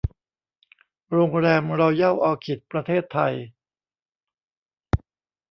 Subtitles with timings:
[1.11, 3.33] โรงแรมรอยัล ออคิด ประเทศไทย